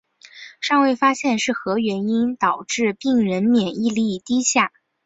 [0.61, 4.71] 尚未发现是何原因导致病人免疫力低下。